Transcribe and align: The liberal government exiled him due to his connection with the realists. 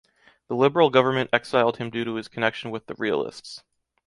The 0.47 0.55
liberal 0.55 0.89
government 0.89 1.29
exiled 1.31 1.77
him 1.77 1.91
due 1.91 2.03
to 2.05 2.15
his 2.15 2.27
connection 2.27 2.71
with 2.71 2.87
the 2.87 2.95
realists. 2.95 3.61